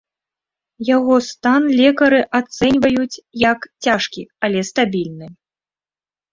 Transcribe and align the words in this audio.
Яго 0.95 1.15
стан 1.31 1.61
лекары 1.81 2.21
ацэньваюць 2.41 3.21
як 3.51 3.59
цяжкі, 3.89 4.27
але 4.49 4.59
стабільны. 4.73 5.33